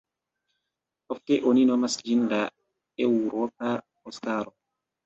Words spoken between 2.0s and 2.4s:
ĝin